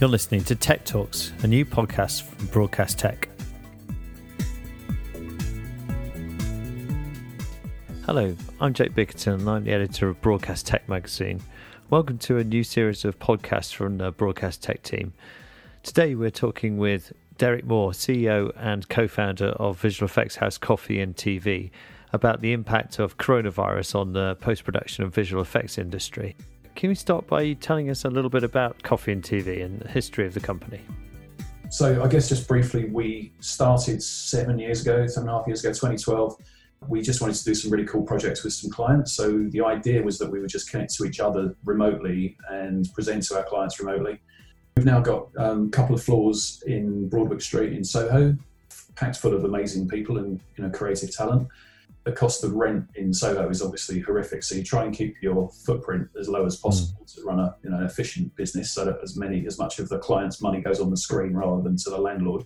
[0.00, 3.28] You're listening to Tech Talks, a new podcast from Broadcast Tech.
[8.06, 11.42] Hello, I'm Jake Bickerton and I'm the editor of Broadcast Tech magazine.
[11.90, 15.14] Welcome to a new series of podcasts from the Broadcast Tech team.
[15.82, 21.00] Today we're talking with Derek Moore, CEO and co founder of visual effects house Coffee
[21.00, 21.72] and TV,
[22.12, 26.36] about the impact of coronavirus on the post production and visual effects industry.
[26.78, 29.88] Can we start by telling us a little bit about Coffee and TV and the
[29.88, 30.80] history of the company?
[31.70, 35.64] So, I guess just briefly, we started seven years ago, seven and a half years
[35.64, 36.36] ago, 2012.
[36.86, 39.12] We just wanted to do some really cool projects with some clients.
[39.14, 43.24] So, the idea was that we would just connect to each other remotely and present
[43.24, 44.20] to our clients remotely.
[44.76, 48.36] We've now got um, a couple of floors in Broadwick Street in Soho,
[48.94, 51.48] packed full of amazing people and you know creative talent
[52.08, 54.42] the cost of rent in Soho is obviously horrific.
[54.42, 57.14] So you try and keep your footprint as low as possible mm.
[57.14, 59.98] to run a you know efficient business, so that as many as much of the
[59.98, 62.44] client's money goes on the screen rather than to the landlord.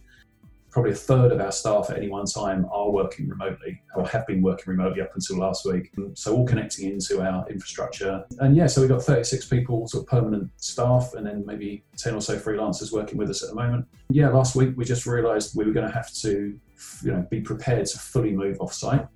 [0.71, 4.27] Probably a third of our staff at any one time are working remotely or have
[4.27, 5.93] been working remotely up until last week.
[6.15, 8.25] So all connecting into our infrastructure.
[8.39, 12.15] And yeah, so we've got 36 people, sort of permanent staff, and then maybe 10
[12.15, 13.87] or so freelancers working with us at the moment.
[14.09, 16.59] Yeah, last week we just realised we were going to have to,
[17.03, 19.07] you know, be prepared to fully move off site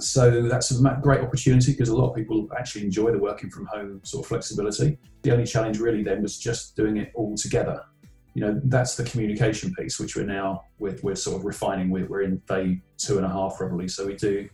[0.00, 3.66] so that's a great opportunity because a lot of people actually enjoy the working from
[3.66, 4.98] home sort of flexibility.
[5.22, 7.82] The only challenge really then was just doing it all together.
[8.34, 11.90] You know, that's the communication piece, which we're now we're, we're sort of refining.
[11.90, 13.88] We're, we're in day two and a half probably.
[13.88, 14.48] So we do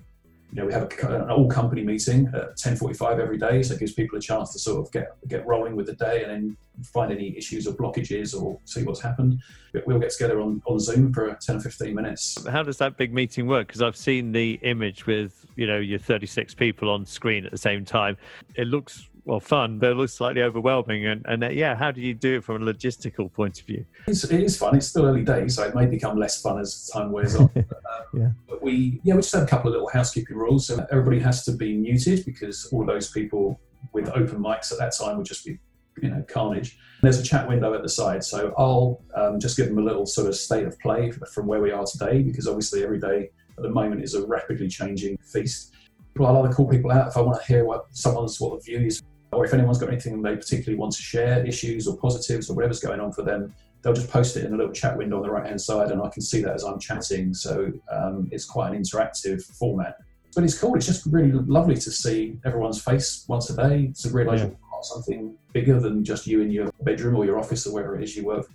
[0.50, 3.80] you know, we have a, an all company meeting at 10:45 every day, so it
[3.80, 6.56] gives people a chance to sort of get get rolling with the day and then
[6.84, 9.42] find any issues or blockages or see what's happened.
[9.86, 12.46] We'll get together on, on Zoom for 10 or 15 minutes.
[12.46, 13.66] How does that big meeting work?
[13.66, 17.58] Because I've seen the image with you know your 36 people on screen at the
[17.58, 18.16] same time.
[18.54, 21.06] It looks well fun, but it looks slightly overwhelming.
[21.06, 23.84] And, and uh, yeah, how do you do it from a logistical point of view?
[24.06, 24.74] It's, it is fun.
[24.74, 27.50] It's still early days, so it may become less fun as time wears on.
[27.54, 28.30] but, um, yeah.
[28.68, 30.66] We yeah we just have a couple of little housekeeping rules.
[30.66, 33.58] So everybody has to be muted because all those people
[33.94, 35.58] with open mics at that time would just be
[36.02, 36.78] you know carnage.
[37.00, 40.04] There's a chat window at the side, so I'll um, just give them a little
[40.04, 43.62] sort of state of play from where we are today, because obviously every day at
[43.62, 45.72] the moment is a rapidly changing feast.
[46.20, 48.86] I'll either call people out if I want to hear what someone's what the view
[48.86, 49.00] is
[49.32, 52.80] or if anyone's got anything they particularly want to share, issues or positives or whatever's
[52.80, 55.30] going on for them, they'll just post it in a little chat window on the
[55.30, 57.34] right hand side, and I can see that as I'm chatting.
[57.34, 59.96] So um, it's quite an interactive format.
[60.34, 60.74] But it's cool.
[60.76, 64.46] It's just really lovely to see everyone's face once a day to realise yeah.
[64.46, 67.72] you're part of something bigger than just you in your bedroom or your office or
[67.72, 68.46] wherever it is you work.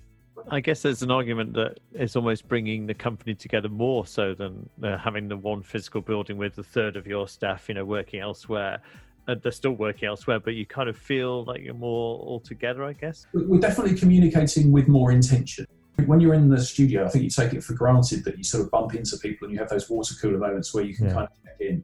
[0.50, 4.70] I guess there's an argument that it's almost bringing the company together more so than
[4.84, 8.20] uh, having the one physical building with a third of your staff, you know, working
[8.20, 8.82] elsewhere
[9.28, 12.84] uh, they're still working elsewhere, but you kind of feel like you're more all together,
[12.84, 13.26] I guess.
[13.34, 15.66] We're definitely communicating with more intention.
[16.06, 18.64] When you're in the studio, I think you take it for granted that you sort
[18.64, 21.14] of bump into people and you have those water cooler moments where you can yeah.
[21.14, 21.84] kind of check in.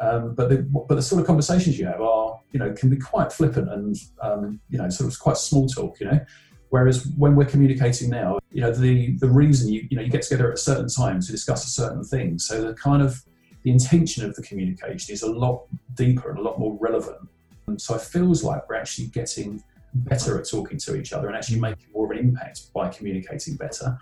[0.00, 2.96] Um, but the but the sort of conversations you have are you know can be
[2.96, 6.20] quite flippant and um, you know sort of quite small talk, you know.
[6.70, 10.22] Whereas when we're communicating now, you know the the reason you you know you get
[10.22, 13.22] together at a certain time to discuss a certain thing, so the kind of
[13.62, 17.28] the intention of the communication is a lot deeper and a lot more relevant.
[17.66, 19.62] And so it feels like we're actually getting
[19.92, 23.56] better at talking to each other and actually making more of an impact by communicating
[23.56, 23.98] better.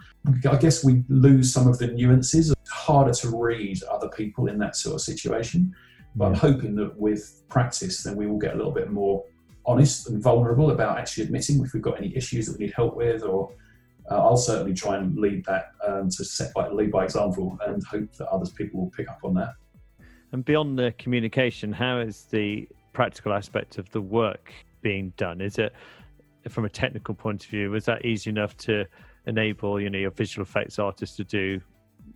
[0.49, 2.51] I guess we lose some of the nuances.
[2.51, 5.75] It's harder to read other people in that sort of situation.
[6.15, 9.25] But I'm hoping that with practice, then we will get a little bit more
[9.67, 12.97] honest and vulnerable about actually admitting if we've got any issues that we need help
[12.97, 13.51] with or
[14.11, 17.83] uh, I'll certainly try and lead that um, to set by, lead by example and
[17.85, 19.55] hope that others people will pick up on that.
[20.33, 24.53] And beyond the communication, how is the practical aspect of the work
[24.83, 25.41] being done?
[25.41, 25.73] Is it
[26.49, 28.85] from a technical point of view, was that easy enough to
[29.27, 31.61] enable you know your visual effects artists to do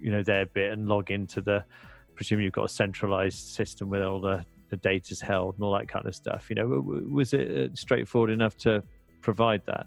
[0.00, 1.62] you know their bit and log into the
[2.14, 5.87] presumably you've got a centralized system where all the the data's held and all that
[5.88, 6.67] kind of stuff you know
[7.11, 8.82] was it uh, straightforward enough to
[9.20, 9.87] provide that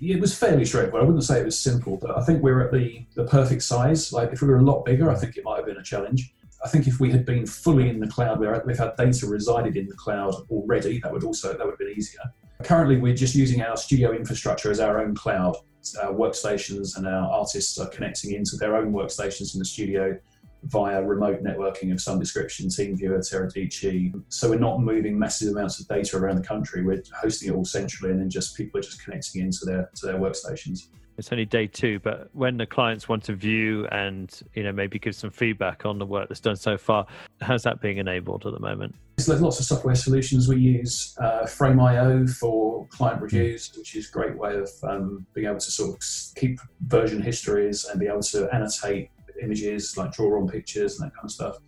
[0.00, 1.02] it was fairly straightforward.
[1.02, 3.62] I wouldn't say it was simple, but I think we are at the, the perfect
[3.62, 4.12] size.
[4.12, 6.34] Like if we were a lot bigger, I think it might have been a challenge.
[6.64, 9.76] I think if we had been fully in the cloud, where we've had data resided
[9.76, 12.20] in the cloud already, that would also that would have been easier.
[12.62, 15.56] Currently, we're just using our studio infrastructure as our own cloud.
[16.00, 20.16] Our workstations and our artists are connecting into their own workstations in the studio
[20.64, 24.12] via remote networking of some description, TeamViewer, Teradici.
[24.28, 26.82] So we're not moving massive amounts of data around the country.
[26.82, 30.06] We're hosting it all centrally, and then just people are just connecting into their to
[30.06, 30.88] their workstations.
[31.18, 34.98] It's only day two, but when the clients want to view and you know maybe
[34.98, 37.06] give some feedback on the work that's done so far,
[37.40, 38.94] how's that being enabled at the moment?
[39.26, 40.48] there's lots of software solutions.
[40.48, 43.24] We use uh, Frame.io for client Hmm.
[43.24, 46.02] reviews, which is a great way of um, being able to sort of
[46.34, 49.10] keep version histories and be able to annotate
[49.42, 51.58] images, like draw on pictures and that kind of stuff.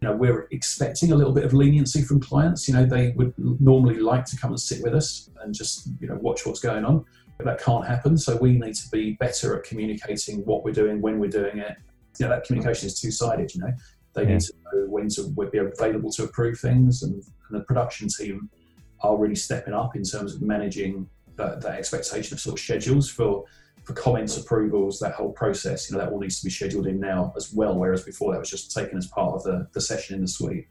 [0.00, 2.68] You know, we're expecting a little bit of leniency from clients.
[2.68, 6.08] You know, they would normally like to come and sit with us and just you
[6.08, 7.04] know watch what's going on,
[7.38, 8.16] but that can't happen.
[8.18, 11.76] So we need to be better at communicating what we're doing when we're doing it.
[12.18, 13.54] You know, that communication is two sided.
[13.54, 13.72] You know,
[14.14, 14.28] they Yeah.
[14.28, 18.50] need to know when to be available to approve things, and, and the production team
[19.00, 23.10] are really stepping up in terms of managing that, that expectation of sort of schedules
[23.10, 23.44] for
[23.86, 25.88] for comments, approvals, that whole process.
[25.88, 28.40] You know, that all needs to be scheduled in now as well, whereas before that
[28.40, 30.66] was just taken as part of the, the session in the suite.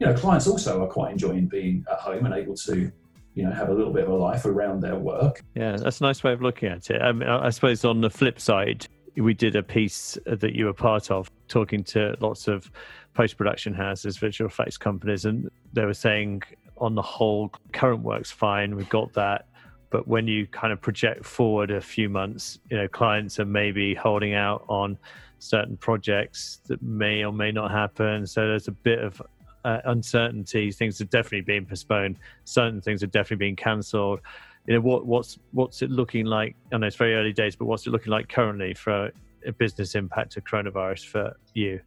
[0.00, 2.90] You know, clients also are quite enjoying being at home and able to,
[3.34, 5.44] you know, have a little bit of a life around their work.
[5.54, 7.02] Yeah, that's a nice way of looking at it.
[7.02, 8.86] I, mean, I suppose on the flip side,
[9.16, 12.70] we did a piece that you were part of talking to lots of
[13.12, 16.42] post production houses, visual effects companies, and they were saying
[16.78, 19.46] on the whole, current work's fine, we've got that.
[19.94, 23.94] But when you kind of project forward a few months, you know, clients are maybe
[23.94, 24.98] holding out on
[25.38, 28.26] certain projects that may or may not happen.
[28.26, 29.22] So there's a bit of
[29.64, 30.72] uh, uncertainty.
[30.72, 32.18] Things are definitely being postponed.
[32.42, 34.18] Certain things are definitely being cancelled
[34.66, 37.66] you know what what's what's it looking like i know it's very early days but
[37.66, 39.12] what's it looking like currently for
[39.46, 41.78] a business impact of coronavirus for you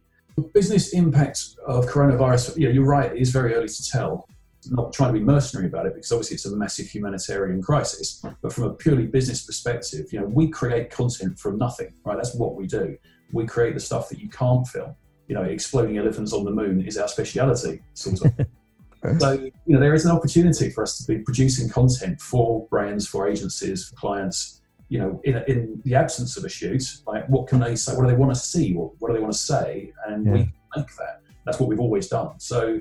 [0.54, 4.28] Business impact of coronavirus, you know, you're right, it is very early to tell.
[4.70, 8.24] Not trying to be mercenary about it because obviously it's a massive humanitarian crisis.
[8.42, 12.16] But from a purely business perspective, you know, we create content from nothing, right?
[12.16, 12.96] That's what we do.
[13.32, 14.94] We create the stuff that you can't film.
[15.28, 18.46] You know, exploding elephants on the moon is our speciality, sort of.
[19.20, 23.06] so, you know, there is an opportunity for us to be producing content for brands,
[23.06, 24.60] for agencies, for clients.
[24.88, 27.94] You know, in, in the absence of a shoot, like what can they say?
[27.94, 28.74] What do they want to see?
[28.74, 29.92] What, what do they want to say?
[30.06, 30.44] And we Yeah.
[30.46, 31.20] can make that.
[31.44, 32.40] That's what we've always done.
[32.40, 32.80] So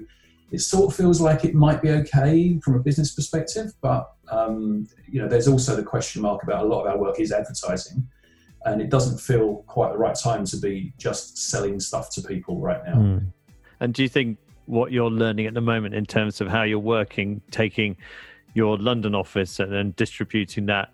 [0.52, 4.88] it sort of feels like it might be okay from a business perspective, but um,
[5.10, 8.08] you know, there's also the question mark about a lot of our work is advertising,
[8.66, 12.60] and it doesn't feel quite the right time to be just selling stuff to people
[12.60, 12.96] right now.
[12.96, 13.18] Hmm.
[13.80, 16.80] and do you think what you're learning at the moment in terms of how you're
[16.80, 17.96] working taking
[18.54, 20.90] your london office and then distributing that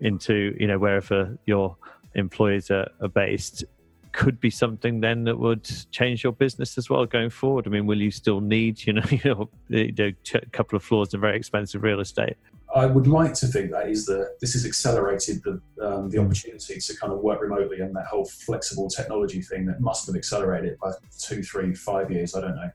[0.00, 1.76] into you know wherever your
[2.14, 3.64] employees are, are based
[4.12, 7.66] could be something then that would change your business as well going forward.
[7.66, 9.02] I mean, will you still need, you know,
[9.72, 10.14] a
[10.52, 12.36] couple of floors of very expensive real estate?
[12.74, 16.78] I would like to think that is the this has accelerated the um, the opportunity
[16.80, 20.78] to kind of work remotely and that whole flexible technology thing that must have accelerated
[20.78, 22.34] by two, three, five years.
[22.34, 22.70] I don't know.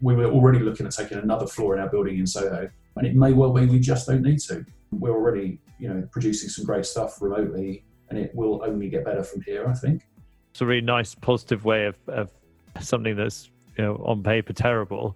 [0.00, 3.14] We were already looking at taking another floor in our building in Soho, and it
[3.14, 4.64] may well be we just don't need to.
[4.90, 9.22] We're already, you know, producing some great stuff remotely, and it will only get better
[9.22, 9.68] from here.
[9.68, 10.02] I think.
[10.56, 12.30] It's a really nice, positive way of, of
[12.80, 15.14] something that's you know on paper terrible,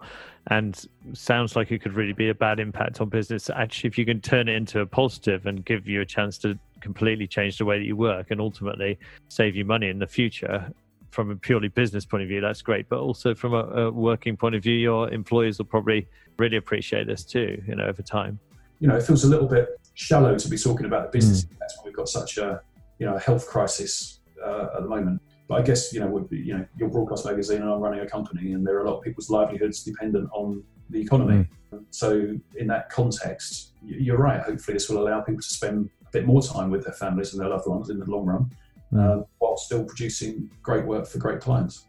[0.49, 0.79] and
[1.15, 3.49] sounds like it could really be a bad impact on business.
[3.49, 6.59] Actually, if you can turn it into a positive and give you a chance to
[6.83, 8.99] completely change the way that you work and ultimately
[9.29, 10.71] save you money in the future
[11.09, 12.91] from a purely business point of view, that's great.
[12.91, 16.07] But also from a, a working point of view, your employees will probably
[16.37, 17.63] really appreciate this too.
[17.67, 18.39] You know, over time.
[18.79, 21.47] You know, it feels a little bit shallow to be talking about the business.
[21.59, 22.61] That's why we've got such a
[22.99, 25.23] you know health crisis uh, at the moment.
[25.51, 28.07] But I guess you know, with, you know, your broadcast magazine, and I'm running a
[28.07, 31.49] company, and there are a lot of people's livelihoods dependent on the economy.
[31.91, 34.41] So, in that context, you're right.
[34.41, 37.43] Hopefully, this will allow people to spend a bit more time with their families and
[37.43, 38.51] their loved ones in the long run,
[38.97, 41.85] um, while still producing great work for great clients.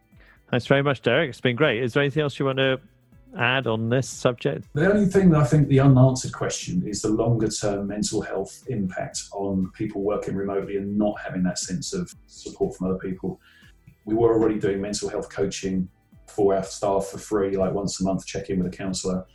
[0.50, 1.30] Thanks very much, Derek.
[1.30, 1.84] It's been great.
[1.84, 2.82] Is there anything else you want to
[3.38, 4.68] add on this subject?
[4.74, 8.64] The only thing that I think the unanswered question is the longer term mental health
[8.68, 13.40] impact on people working remotely and not having that sense of support from other people.
[14.06, 15.88] We were already doing mental health coaching
[16.28, 19.26] for our staff for free, like once a month, check in with a counsellor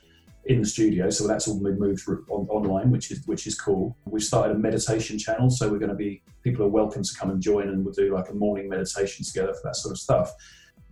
[0.47, 1.11] in the studio.
[1.11, 3.97] So that's all moved on, online, which is which is cool.
[4.05, 7.31] We've started a meditation channel, so we're going to be people are welcome to come
[7.31, 10.33] and join, and we'll do like a morning meditation together for that sort of stuff.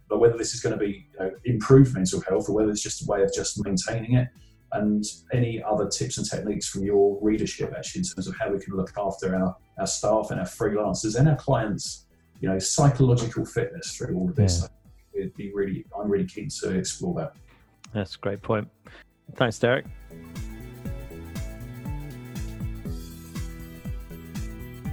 [0.09, 2.83] But whether this is going to be you know, improve mental health or whether it's
[2.83, 4.29] just a way of just maintaining it,
[4.73, 8.59] and any other tips and techniques from your readership actually in terms of how we
[8.59, 12.07] can look after our, our staff and our freelancers and our clients,
[12.41, 14.63] you know, psychological fitness through all of this.
[14.63, 15.21] Yeah.
[15.21, 17.35] It'd be really, I'm really keen to explore that.
[17.93, 18.69] That's a great point.
[19.37, 19.87] Thanks, Derek.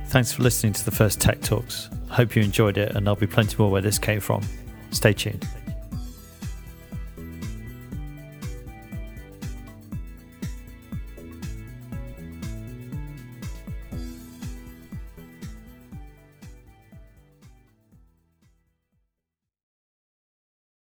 [0.08, 1.90] Thanks for listening to the first Tech Talks.
[2.10, 4.44] Hope you enjoyed it, and there'll be plenty more where this came from.
[4.92, 5.61] Stay tuned.